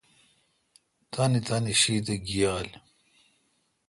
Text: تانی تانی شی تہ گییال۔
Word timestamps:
تانی 1.11 1.39
تانی 1.47 1.73
شی 1.81 1.95
تہ 2.05 2.15
گییال۔ 2.25 2.69